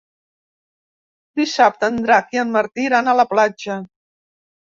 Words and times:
Dissabte 1.41 1.91
en 1.93 2.01
Drac 2.07 2.33
i 2.37 2.41
en 2.45 2.53
Martí 2.55 2.85
iran 2.87 3.09
a 3.13 3.17
la 3.21 3.27
platja. 3.35 3.77